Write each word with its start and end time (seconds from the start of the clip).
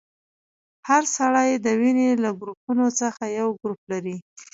هر 0.87 1.03
سړی 1.17 1.49
د 1.55 1.67
وینې 1.79 2.09
له 2.23 2.29
ګروپونو 2.39 2.85
څخه 2.99 3.23
یو 3.39 3.47
ګروپ 3.61 3.81
لري. 3.91 4.15